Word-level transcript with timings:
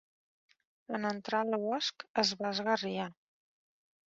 En 0.99 1.05
entrar 1.09 1.41
al 1.45 1.53
bosc 1.65 2.07
es 2.25 2.33
va 2.41 2.51
esgarriar. 2.55 3.07